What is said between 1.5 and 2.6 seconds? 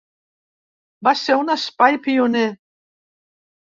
espai pioner.